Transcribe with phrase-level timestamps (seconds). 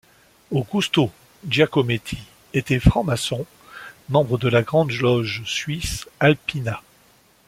[0.51, 1.11] Augusto
[1.47, 2.17] Giacometti
[2.55, 3.45] était franc-maçon,
[4.09, 6.81] membre de la Grande Loge suisse Alpina.